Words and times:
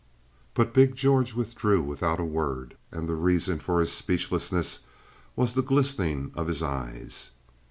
But 0.55 0.73
big 0.73 0.95
George 0.95 1.35
withdrew 1.35 1.83
without 1.83 2.19
a 2.19 2.25
word, 2.25 2.75
and 2.91 3.07
the 3.07 3.13
reason 3.13 3.59
for 3.59 3.79
his 3.79 3.91
speechlessness 3.91 4.79
was 5.35 5.53
the 5.53 5.61
glistening 5.61 6.31
of 6.33 6.47
his 6.47 6.63
eyes. 6.63 7.29